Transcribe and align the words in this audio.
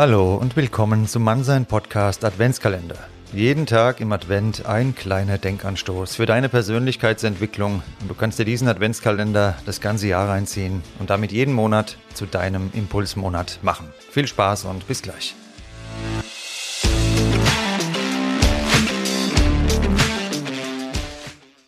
Hallo 0.00 0.36
und 0.36 0.54
willkommen 0.54 1.08
zum 1.08 1.24
Mannsein 1.24 1.66
Podcast 1.66 2.24
Adventskalender. 2.24 2.94
Jeden 3.32 3.66
Tag 3.66 4.00
im 4.00 4.12
Advent 4.12 4.64
ein 4.64 4.94
kleiner 4.94 5.38
Denkanstoß 5.38 6.14
für 6.14 6.24
deine 6.24 6.48
Persönlichkeitsentwicklung 6.48 7.82
und 8.00 8.08
du 8.08 8.14
kannst 8.14 8.38
dir 8.38 8.44
diesen 8.44 8.68
Adventskalender 8.68 9.56
das 9.66 9.80
ganze 9.80 10.06
Jahr 10.06 10.28
reinziehen 10.28 10.84
und 11.00 11.10
damit 11.10 11.32
jeden 11.32 11.52
Monat 11.52 11.98
zu 12.14 12.26
deinem 12.26 12.70
Impulsmonat 12.74 13.58
machen. 13.62 13.88
Viel 14.08 14.28
Spaß 14.28 14.66
und 14.66 14.86
bis 14.86 15.02
gleich. 15.02 15.34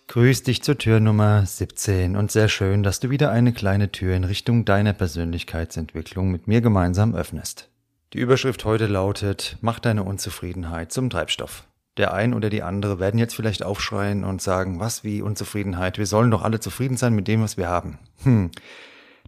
Grüß 0.07 0.45
dich 0.45 0.63
zur 0.63 0.79
Tür 0.79 1.01
Nummer 1.01 1.45
17 1.45 2.15
und 2.15 2.31
sehr 2.31 2.47
schön, 2.47 2.85
dass 2.85 3.01
du 3.01 3.11
wieder 3.11 3.33
eine 3.33 3.53
kleine 3.53 3.91
Tür 3.91 4.15
in 4.15 4.23
Richtung 4.23 4.65
deiner 4.65 4.93
Persönlichkeitsentwicklung 4.93 6.31
mit 6.31 6.47
mir 6.47 6.61
gemeinsam 6.61 7.17
öffnest. 7.17 7.67
Die 8.13 8.19
Überschrift 8.19 8.65
heute 8.65 8.87
lautet, 8.87 9.57
mach 9.61 9.79
deine 9.79 10.03
Unzufriedenheit 10.03 10.91
zum 10.91 11.11
Treibstoff. 11.11 11.69
Der 11.97 12.13
ein 12.13 12.35
oder 12.35 12.51
die 12.51 12.65
andere 12.65 12.99
werden 12.99 13.19
jetzt 13.19 13.37
vielleicht 13.37 13.63
aufschreien 13.63 14.25
und 14.25 14.43
sagen, 14.43 14.81
was 14.81 15.05
wie 15.05 15.23
Unzufriedenheit, 15.23 15.97
wir 15.97 16.07
sollen 16.07 16.33
doch 16.33 16.43
alle 16.43 16.59
zufrieden 16.59 16.97
sein 16.97 17.15
mit 17.15 17.29
dem, 17.29 17.41
was 17.41 17.57
wir 17.57 17.69
haben. 17.69 18.01
Hm, 18.25 18.51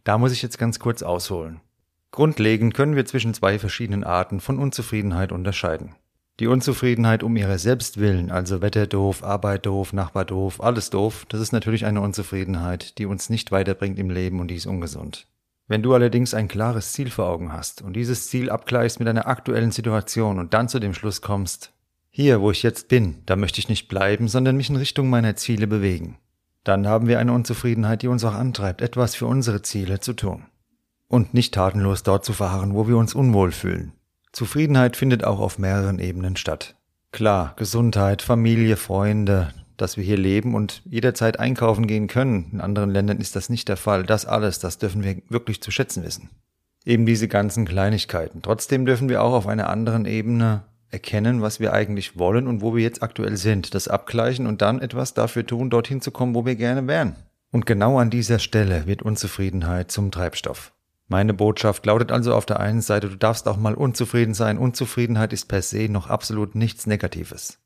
da 0.02 0.18
muss 0.18 0.32
ich 0.32 0.42
jetzt 0.42 0.58
ganz 0.58 0.80
kurz 0.80 1.02
ausholen. 1.02 1.60
Grundlegend 2.10 2.74
können 2.74 2.96
wir 2.96 3.06
zwischen 3.06 3.34
zwei 3.34 3.60
verschiedenen 3.60 4.02
Arten 4.02 4.40
von 4.40 4.58
Unzufriedenheit 4.58 5.30
unterscheiden. 5.30 5.94
Die 6.40 6.48
Unzufriedenheit 6.48 7.22
um 7.22 7.36
ihrer 7.36 7.58
selbst 7.58 8.00
willen, 8.00 8.32
also 8.32 8.62
Wetter 8.62 8.88
doof, 8.88 9.22
Arbeit 9.22 9.64
doof, 9.64 9.92
Nachbar 9.92 10.24
doof, 10.24 10.60
alles 10.60 10.90
doof, 10.90 11.24
das 11.28 11.40
ist 11.40 11.52
natürlich 11.52 11.84
eine 11.84 12.00
Unzufriedenheit, 12.00 12.98
die 12.98 13.06
uns 13.06 13.30
nicht 13.30 13.52
weiterbringt 13.52 14.00
im 14.00 14.10
Leben 14.10 14.40
und 14.40 14.48
die 14.48 14.56
ist 14.56 14.66
ungesund. 14.66 15.28
Wenn 15.72 15.82
du 15.82 15.94
allerdings 15.94 16.34
ein 16.34 16.48
klares 16.48 16.92
Ziel 16.92 17.08
vor 17.08 17.30
Augen 17.30 17.50
hast 17.50 17.80
und 17.80 17.94
dieses 17.94 18.28
Ziel 18.28 18.50
abgleichst 18.50 18.98
mit 18.98 19.08
deiner 19.08 19.26
aktuellen 19.26 19.70
Situation 19.70 20.38
und 20.38 20.52
dann 20.52 20.68
zu 20.68 20.80
dem 20.80 20.92
Schluss 20.92 21.22
kommst, 21.22 21.72
hier, 22.10 22.42
wo 22.42 22.50
ich 22.50 22.62
jetzt 22.62 22.88
bin, 22.88 23.22
da 23.24 23.36
möchte 23.36 23.58
ich 23.58 23.70
nicht 23.70 23.88
bleiben, 23.88 24.28
sondern 24.28 24.58
mich 24.58 24.68
in 24.68 24.76
Richtung 24.76 25.08
meiner 25.08 25.34
Ziele 25.34 25.66
bewegen, 25.66 26.18
dann 26.62 26.86
haben 26.86 27.08
wir 27.08 27.18
eine 27.18 27.32
Unzufriedenheit, 27.32 28.02
die 28.02 28.08
uns 28.08 28.22
auch 28.22 28.34
antreibt, 28.34 28.82
etwas 28.82 29.14
für 29.14 29.24
unsere 29.24 29.62
Ziele 29.62 29.98
zu 30.00 30.12
tun. 30.12 30.44
Und 31.08 31.32
nicht 31.32 31.54
tatenlos 31.54 32.02
dort 32.02 32.26
zu 32.26 32.34
verharren, 32.34 32.74
wo 32.74 32.86
wir 32.86 32.98
uns 32.98 33.14
unwohl 33.14 33.50
fühlen. 33.50 33.92
Zufriedenheit 34.30 34.98
findet 34.98 35.24
auch 35.24 35.40
auf 35.40 35.58
mehreren 35.58 36.00
Ebenen 36.00 36.36
statt. 36.36 36.76
Klar, 37.12 37.54
Gesundheit, 37.56 38.20
Familie, 38.20 38.76
Freunde, 38.76 39.54
dass 39.82 39.96
wir 39.96 40.04
hier 40.04 40.16
leben 40.16 40.54
und 40.54 40.80
jederzeit 40.84 41.40
einkaufen 41.40 41.86
gehen 41.86 42.06
können. 42.06 42.50
In 42.52 42.60
anderen 42.60 42.90
Ländern 42.90 43.18
ist 43.18 43.34
das 43.34 43.50
nicht 43.50 43.68
der 43.68 43.76
Fall. 43.76 44.04
Das 44.04 44.24
alles, 44.24 44.60
das 44.60 44.78
dürfen 44.78 45.02
wir 45.02 45.16
wirklich 45.28 45.60
zu 45.60 45.72
schätzen 45.72 46.04
wissen. 46.04 46.30
Eben 46.84 47.04
diese 47.04 47.28
ganzen 47.28 47.66
Kleinigkeiten. 47.66 48.42
Trotzdem 48.42 48.86
dürfen 48.86 49.08
wir 49.08 49.22
auch 49.22 49.32
auf 49.32 49.46
einer 49.46 49.68
anderen 49.68 50.06
Ebene 50.06 50.62
erkennen, 50.90 51.42
was 51.42 51.58
wir 51.58 51.72
eigentlich 51.72 52.16
wollen 52.16 52.46
und 52.46 52.60
wo 52.60 52.76
wir 52.76 52.82
jetzt 52.82 53.02
aktuell 53.02 53.36
sind, 53.36 53.74
das 53.74 53.88
abgleichen 53.88 54.46
und 54.46 54.62
dann 54.62 54.80
etwas 54.80 55.14
dafür 55.14 55.44
tun, 55.44 55.68
dorthin 55.68 56.00
zu 56.00 56.12
kommen, 56.12 56.34
wo 56.34 56.46
wir 56.46 56.54
gerne 56.54 56.86
wären. 56.86 57.16
Und 57.50 57.66
genau 57.66 57.98
an 57.98 58.10
dieser 58.10 58.38
Stelle 58.38 58.86
wird 58.86 59.02
Unzufriedenheit 59.02 59.90
zum 59.90 60.10
Treibstoff. 60.10 60.72
Meine 61.08 61.34
Botschaft 61.34 61.84
lautet 61.86 62.12
also 62.12 62.34
auf 62.34 62.46
der 62.46 62.60
einen 62.60 62.82
Seite, 62.82 63.08
du 63.08 63.16
darfst 63.16 63.48
auch 63.48 63.56
mal 63.56 63.74
unzufrieden 63.74 64.34
sein. 64.34 64.58
Unzufriedenheit 64.58 65.32
ist 65.32 65.46
per 65.46 65.60
se 65.60 65.88
noch 65.88 66.08
absolut 66.08 66.54
nichts 66.54 66.86
Negatives 66.86 67.58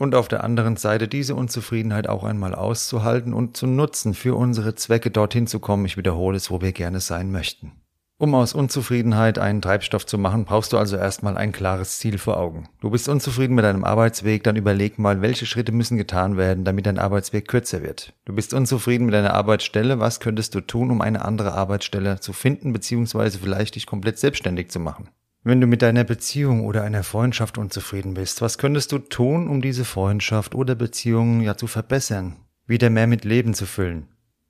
und 0.00 0.14
auf 0.14 0.28
der 0.28 0.42
anderen 0.42 0.76
Seite 0.76 1.08
diese 1.08 1.34
Unzufriedenheit 1.34 2.08
auch 2.08 2.24
einmal 2.24 2.54
auszuhalten 2.54 3.34
und 3.34 3.54
zu 3.58 3.66
nutzen, 3.66 4.14
für 4.14 4.34
unsere 4.34 4.74
Zwecke 4.74 5.10
dorthin 5.10 5.46
zu 5.46 5.60
kommen, 5.60 5.84
ich 5.84 5.98
wiederhole 5.98 6.38
es, 6.38 6.50
wo 6.50 6.62
wir 6.62 6.72
gerne 6.72 7.00
sein 7.00 7.30
möchten. 7.30 7.72
Um 8.16 8.34
aus 8.34 8.54
Unzufriedenheit 8.54 9.38
einen 9.38 9.60
Treibstoff 9.60 10.06
zu 10.06 10.16
machen, 10.16 10.46
brauchst 10.46 10.72
du 10.72 10.78
also 10.78 10.96
erstmal 10.96 11.36
ein 11.36 11.52
klares 11.52 11.98
Ziel 11.98 12.16
vor 12.16 12.38
Augen. 12.38 12.68
Du 12.80 12.88
bist 12.88 13.10
unzufrieden 13.10 13.54
mit 13.54 13.64
deinem 13.64 13.84
Arbeitsweg, 13.84 14.42
dann 14.42 14.56
überleg 14.56 14.98
mal, 14.98 15.20
welche 15.20 15.44
Schritte 15.44 15.72
müssen 15.72 15.98
getan 15.98 16.38
werden, 16.38 16.64
damit 16.64 16.86
dein 16.86 16.98
Arbeitsweg 16.98 17.46
kürzer 17.46 17.82
wird. 17.82 18.14
Du 18.24 18.34
bist 18.34 18.54
unzufrieden 18.54 19.04
mit 19.04 19.14
deiner 19.14 19.34
Arbeitsstelle, 19.34 20.00
was 20.00 20.20
könntest 20.20 20.54
du 20.54 20.62
tun, 20.62 20.90
um 20.90 21.02
eine 21.02 21.26
andere 21.26 21.52
Arbeitsstelle 21.52 22.20
zu 22.20 22.32
finden, 22.32 22.72
beziehungsweise 22.72 23.38
vielleicht 23.38 23.74
dich 23.74 23.86
komplett 23.86 24.18
selbstständig 24.18 24.70
zu 24.70 24.80
machen? 24.80 25.10
Wenn 25.42 25.62
du 25.62 25.66
mit 25.66 25.80
deiner 25.80 26.04
Beziehung 26.04 26.66
oder 26.66 26.82
einer 26.82 27.02
Freundschaft 27.02 27.56
unzufrieden 27.56 28.12
bist, 28.12 28.42
was 28.42 28.58
könntest 28.58 28.92
du 28.92 28.98
tun, 28.98 29.48
um 29.48 29.62
diese 29.62 29.86
Freundschaft 29.86 30.54
oder 30.54 30.74
Beziehung 30.74 31.40
ja 31.40 31.56
zu 31.56 31.66
verbessern, 31.66 32.36
wieder 32.66 32.90
mehr 32.90 33.06
mit 33.06 33.24
Leben 33.24 33.54
zu 33.54 33.64
füllen? 33.64 34.08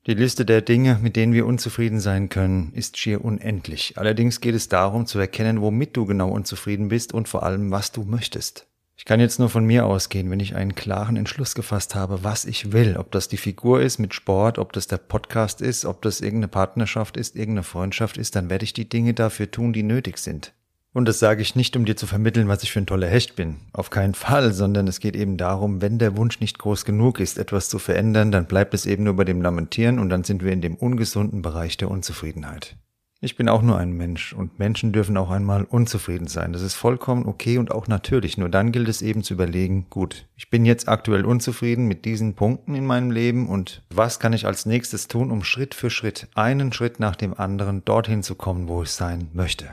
Die 0.08 0.14
Liste 0.14 0.44
der 0.44 0.62
Dinge, 0.62 0.98
mit 1.00 1.14
denen 1.14 1.32
wir 1.32 1.46
unzufrieden 1.46 2.00
sein 2.00 2.28
können, 2.28 2.72
ist 2.74 2.98
schier 2.98 3.24
unendlich. 3.24 3.98
Allerdings 3.98 4.40
geht 4.40 4.56
es 4.56 4.68
darum 4.68 5.06
zu 5.06 5.20
erkennen, 5.20 5.60
womit 5.60 5.96
du 5.96 6.06
genau 6.06 6.28
unzufrieden 6.30 6.88
bist 6.88 7.14
und 7.14 7.28
vor 7.28 7.44
allem, 7.44 7.70
was 7.70 7.92
du 7.92 8.02
möchtest. 8.02 8.66
Ich 8.96 9.04
kann 9.04 9.20
jetzt 9.20 9.38
nur 9.38 9.48
von 9.48 9.64
mir 9.64 9.86
ausgehen, 9.86 10.28
wenn 10.28 10.40
ich 10.40 10.56
einen 10.56 10.74
klaren 10.74 11.14
Entschluss 11.14 11.54
gefasst 11.54 11.94
habe, 11.94 12.24
was 12.24 12.44
ich 12.44 12.72
will, 12.72 12.96
ob 12.96 13.12
das 13.12 13.28
die 13.28 13.36
Figur 13.36 13.80
ist 13.80 13.98
mit 13.98 14.12
Sport, 14.12 14.58
ob 14.58 14.72
das 14.72 14.88
der 14.88 14.98
Podcast 14.98 15.62
ist, 15.62 15.84
ob 15.84 16.02
das 16.02 16.20
irgendeine 16.20 16.48
Partnerschaft 16.48 17.16
ist, 17.16 17.36
irgendeine 17.36 17.62
Freundschaft 17.62 18.16
ist, 18.16 18.34
dann 18.34 18.50
werde 18.50 18.64
ich 18.64 18.72
die 18.72 18.88
Dinge 18.88 19.14
dafür 19.14 19.50
tun, 19.52 19.72
die 19.72 19.84
nötig 19.84 20.18
sind. 20.18 20.52
Und 20.92 21.06
das 21.06 21.20
sage 21.20 21.40
ich 21.40 21.54
nicht, 21.54 21.76
um 21.76 21.84
dir 21.84 21.94
zu 21.94 22.08
vermitteln, 22.08 22.48
was 22.48 22.64
ich 22.64 22.72
für 22.72 22.80
ein 22.80 22.86
toller 22.86 23.06
Hecht 23.06 23.36
bin. 23.36 23.56
Auf 23.72 23.90
keinen 23.90 24.14
Fall, 24.14 24.52
sondern 24.52 24.88
es 24.88 24.98
geht 24.98 25.14
eben 25.14 25.36
darum, 25.36 25.80
wenn 25.80 25.98
der 25.98 26.16
Wunsch 26.16 26.40
nicht 26.40 26.58
groß 26.58 26.84
genug 26.84 27.20
ist, 27.20 27.38
etwas 27.38 27.68
zu 27.68 27.78
verändern, 27.78 28.32
dann 28.32 28.46
bleibt 28.46 28.74
es 28.74 28.86
eben 28.86 29.04
nur 29.04 29.14
bei 29.14 29.24
dem 29.24 29.40
Lamentieren 29.40 30.00
und 30.00 30.08
dann 30.08 30.24
sind 30.24 30.42
wir 30.42 30.50
in 30.52 30.62
dem 30.62 30.74
ungesunden 30.74 31.42
Bereich 31.42 31.76
der 31.76 31.90
Unzufriedenheit. 31.90 32.76
Ich 33.22 33.36
bin 33.36 33.50
auch 33.50 33.60
nur 33.60 33.76
ein 33.76 33.92
Mensch 33.92 34.32
und 34.32 34.58
Menschen 34.58 34.92
dürfen 34.92 35.18
auch 35.18 35.30
einmal 35.30 35.64
unzufrieden 35.64 36.26
sein. 36.26 36.54
Das 36.54 36.62
ist 36.62 36.74
vollkommen 36.74 37.26
okay 37.26 37.58
und 37.58 37.70
auch 37.70 37.86
natürlich. 37.86 38.38
Nur 38.38 38.48
dann 38.48 38.72
gilt 38.72 38.88
es 38.88 39.02
eben 39.02 39.22
zu 39.22 39.34
überlegen, 39.34 39.88
gut, 39.90 40.26
ich 40.36 40.48
bin 40.48 40.64
jetzt 40.64 40.88
aktuell 40.88 41.26
unzufrieden 41.26 41.86
mit 41.86 42.06
diesen 42.06 42.34
Punkten 42.34 42.74
in 42.74 42.86
meinem 42.86 43.10
Leben 43.10 43.46
und 43.46 43.82
was 43.90 44.20
kann 44.20 44.32
ich 44.32 44.46
als 44.46 44.64
nächstes 44.64 45.06
tun, 45.06 45.30
um 45.30 45.44
Schritt 45.44 45.74
für 45.74 45.90
Schritt, 45.90 46.28
einen 46.34 46.72
Schritt 46.72 46.98
nach 46.98 47.14
dem 47.14 47.34
anderen 47.34 47.84
dorthin 47.84 48.22
zu 48.22 48.34
kommen, 48.34 48.68
wo 48.68 48.82
ich 48.82 48.90
sein 48.90 49.28
möchte. 49.34 49.68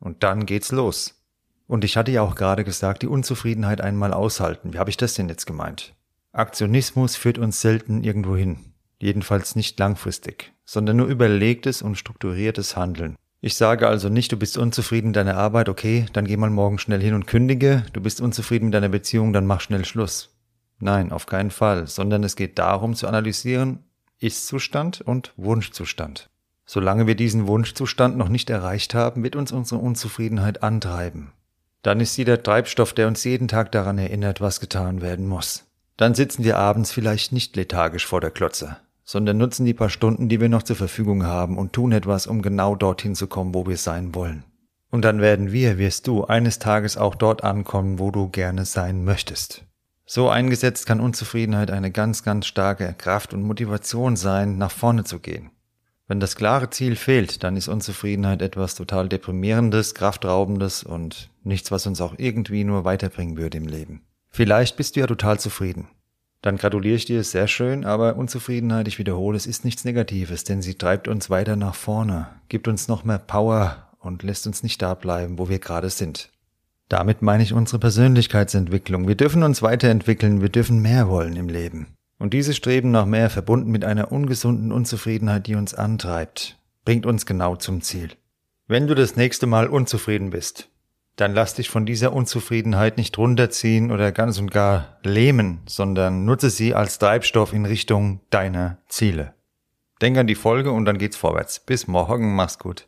Und 0.00 0.22
dann 0.22 0.46
geht's 0.46 0.72
los. 0.72 1.22
Und 1.66 1.84
ich 1.84 1.96
hatte 1.96 2.10
ja 2.10 2.22
auch 2.22 2.34
gerade 2.34 2.64
gesagt, 2.64 3.02
die 3.02 3.08
Unzufriedenheit 3.08 3.80
einmal 3.80 4.12
aushalten. 4.12 4.72
Wie 4.72 4.78
habe 4.78 4.90
ich 4.90 4.96
das 4.96 5.14
denn 5.14 5.28
jetzt 5.28 5.46
gemeint? 5.46 5.94
Aktionismus 6.32 7.16
führt 7.16 7.38
uns 7.38 7.60
selten 7.60 8.04
irgendwo 8.04 8.36
hin. 8.36 8.72
Jedenfalls 9.00 9.54
nicht 9.54 9.78
langfristig, 9.78 10.52
sondern 10.64 10.96
nur 10.96 11.06
überlegtes 11.06 11.82
und 11.82 11.96
strukturiertes 11.96 12.76
Handeln. 12.76 13.16
Ich 13.40 13.54
sage 13.54 13.86
also 13.86 14.08
nicht, 14.08 14.32
du 14.32 14.36
bist 14.36 14.58
unzufrieden 14.58 15.08
mit 15.08 15.16
deiner 15.16 15.36
Arbeit, 15.36 15.68
okay, 15.68 16.06
dann 16.12 16.26
geh 16.26 16.36
mal 16.36 16.50
morgen 16.50 16.78
schnell 16.78 17.00
hin 17.00 17.14
und 17.14 17.28
kündige, 17.28 17.84
du 17.92 18.00
bist 18.00 18.20
unzufrieden 18.20 18.66
mit 18.66 18.74
deiner 18.74 18.88
Beziehung, 18.88 19.32
dann 19.32 19.46
mach 19.46 19.60
schnell 19.60 19.84
Schluss. 19.84 20.36
Nein, 20.80 21.12
auf 21.12 21.26
keinen 21.26 21.52
Fall, 21.52 21.86
sondern 21.86 22.24
es 22.24 22.34
geht 22.34 22.58
darum 22.58 22.94
zu 22.94 23.06
analysieren 23.06 23.84
Ist-Zustand 24.18 25.00
und 25.02 25.32
Wunschzustand. 25.36 26.30
Solange 26.70 27.06
wir 27.06 27.14
diesen 27.14 27.46
Wunschzustand 27.46 28.18
noch 28.18 28.28
nicht 28.28 28.50
erreicht 28.50 28.92
haben, 28.92 29.22
wird 29.22 29.36
uns 29.36 29.52
unsere 29.52 29.80
Unzufriedenheit 29.80 30.62
antreiben. 30.62 31.32
Dann 31.80 31.98
ist 31.98 32.12
sie 32.12 32.26
der 32.26 32.42
Treibstoff, 32.42 32.92
der 32.92 33.08
uns 33.08 33.24
jeden 33.24 33.48
Tag 33.48 33.72
daran 33.72 33.96
erinnert, 33.96 34.42
was 34.42 34.60
getan 34.60 35.00
werden 35.00 35.26
muss. 35.26 35.64
Dann 35.96 36.14
sitzen 36.14 36.44
wir 36.44 36.58
abends 36.58 36.92
vielleicht 36.92 37.32
nicht 37.32 37.56
lethargisch 37.56 38.04
vor 38.04 38.20
der 38.20 38.32
Klotze, 38.32 38.76
sondern 39.02 39.38
nutzen 39.38 39.64
die 39.64 39.72
paar 39.72 39.88
Stunden, 39.88 40.28
die 40.28 40.42
wir 40.42 40.50
noch 40.50 40.62
zur 40.62 40.76
Verfügung 40.76 41.24
haben 41.24 41.56
und 41.56 41.72
tun 41.72 41.90
etwas, 41.90 42.26
um 42.26 42.42
genau 42.42 42.76
dorthin 42.76 43.14
zu 43.14 43.28
kommen, 43.28 43.54
wo 43.54 43.66
wir 43.66 43.78
sein 43.78 44.14
wollen. 44.14 44.44
Und 44.90 45.06
dann 45.06 45.22
werden 45.22 45.52
wir, 45.52 45.78
wirst 45.78 46.06
du, 46.06 46.24
eines 46.24 46.58
Tages 46.58 46.98
auch 46.98 47.14
dort 47.14 47.44
ankommen, 47.44 47.98
wo 47.98 48.10
du 48.10 48.28
gerne 48.28 48.66
sein 48.66 49.04
möchtest. 49.04 49.64
So 50.04 50.28
eingesetzt 50.28 50.84
kann 50.84 51.00
Unzufriedenheit 51.00 51.70
eine 51.70 51.90
ganz, 51.90 52.24
ganz 52.24 52.44
starke 52.44 52.94
Kraft 52.98 53.32
und 53.32 53.42
Motivation 53.42 54.16
sein, 54.16 54.58
nach 54.58 54.70
vorne 54.70 55.04
zu 55.04 55.18
gehen. 55.18 55.50
Wenn 56.08 56.20
das 56.20 56.36
klare 56.36 56.70
Ziel 56.70 56.96
fehlt, 56.96 57.44
dann 57.44 57.56
ist 57.56 57.68
Unzufriedenheit 57.68 58.40
etwas 58.40 58.74
total 58.74 59.10
deprimierendes, 59.10 59.94
kraftraubendes 59.94 60.82
und 60.82 61.28
nichts, 61.44 61.70
was 61.70 61.86
uns 61.86 62.00
auch 62.00 62.14
irgendwie 62.16 62.64
nur 62.64 62.86
weiterbringen 62.86 63.36
würde 63.36 63.58
im 63.58 63.68
Leben. 63.68 64.00
Vielleicht 64.30 64.76
bist 64.76 64.96
du 64.96 65.00
ja 65.00 65.06
total 65.06 65.38
zufrieden. 65.38 65.88
Dann 66.40 66.56
gratuliere 66.56 66.94
ich 66.94 67.04
dir, 67.04 67.22
sehr 67.24 67.46
schön, 67.46 67.84
aber 67.84 68.16
Unzufriedenheit, 68.16 68.88
ich 68.88 68.98
wiederhole, 68.98 69.36
es 69.36 69.46
ist 69.46 69.66
nichts 69.66 69.84
Negatives, 69.84 70.44
denn 70.44 70.62
sie 70.62 70.76
treibt 70.76 71.08
uns 71.08 71.28
weiter 71.28 71.56
nach 71.56 71.74
vorne, 71.74 72.28
gibt 72.48 72.68
uns 72.68 72.88
noch 72.88 73.04
mehr 73.04 73.18
Power 73.18 73.88
und 73.98 74.22
lässt 74.22 74.46
uns 74.46 74.62
nicht 74.62 74.80
da 74.80 74.94
bleiben, 74.94 75.38
wo 75.38 75.50
wir 75.50 75.58
gerade 75.58 75.90
sind. 75.90 76.30
Damit 76.88 77.20
meine 77.20 77.42
ich 77.42 77.52
unsere 77.52 77.80
Persönlichkeitsentwicklung. 77.80 79.08
Wir 79.08 79.16
dürfen 79.16 79.42
uns 79.42 79.60
weiterentwickeln, 79.60 80.40
wir 80.40 80.48
dürfen 80.48 80.80
mehr 80.80 81.08
wollen 81.08 81.36
im 81.36 81.48
Leben. 81.48 81.97
Und 82.18 82.34
dieses 82.34 82.56
Streben 82.56 82.90
nach 82.90 83.06
mehr, 83.06 83.30
verbunden 83.30 83.70
mit 83.70 83.84
einer 83.84 84.10
ungesunden 84.10 84.72
Unzufriedenheit, 84.72 85.46
die 85.46 85.54
uns 85.54 85.74
antreibt, 85.74 86.58
bringt 86.84 87.06
uns 87.06 87.26
genau 87.26 87.56
zum 87.56 87.80
Ziel. 87.80 88.10
Wenn 88.66 88.86
du 88.86 88.94
das 88.94 89.16
nächste 89.16 89.46
Mal 89.46 89.68
unzufrieden 89.68 90.30
bist, 90.30 90.68
dann 91.16 91.34
lass 91.34 91.54
dich 91.54 91.68
von 91.68 91.86
dieser 91.86 92.12
Unzufriedenheit 92.12 92.96
nicht 92.96 93.18
runterziehen 93.18 93.90
oder 93.90 94.12
ganz 94.12 94.38
und 94.38 94.50
gar 94.50 94.98
lähmen, 95.02 95.60
sondern 95.66 96.24
nutze 96.24 96.50
sie 96.50 96.74
als 96.74 96.98
Treibstoff 96.98 97.52
in 97.52 97.66
Richtung 97.66 98.20
deiner 98.30 98.78
Ziele. 98.88 99.34
Denk 100.00 100.16
an 100.16 100.26
die 100.26 100.36
Folge 100.36 100.70
und 100.70 100.84
dann 100.84 100.98
geht's 100.98 101.16
vorwärts. 101.16 101.60
Bis 101.60 101.88
morgen, 101.88 102.34
mach's 102.36 102.58
gut. 102.58 102.87